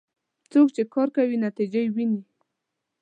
څوک 0.51 0.67
چې 0.75 0.83
کار 0.93 1.07
کوي، 1.15 1.37
نتیجه 1.45 1.79
یې 1.85 1.89
ويني. 1.95 2.21